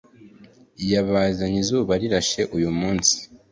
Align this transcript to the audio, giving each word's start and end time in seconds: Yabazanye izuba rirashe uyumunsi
Yabazanye 0.91 1.57
izuba 1.63 1.91
rirashe 2.01 2.41
uyumunsi 2.57 3.15